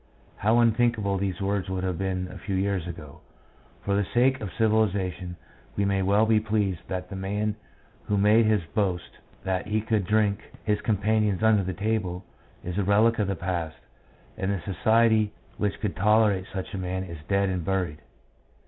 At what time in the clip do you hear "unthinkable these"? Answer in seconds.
0.57-1.41